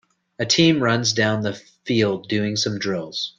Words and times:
A 0.39 0.47
team 0.47 0.81
runs 0.81 1.13
down 1.13 1.43
the 1.43 1.53
field 1.53 2.27
doing 2.27 2.55
some 2.55 2.79
drills. 2.79 3.29